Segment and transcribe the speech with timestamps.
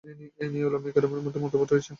[0.03, 1.89] এ নিয়ে উলামায়ে কিরামের মধ্যে মতভেদ রয়েছে।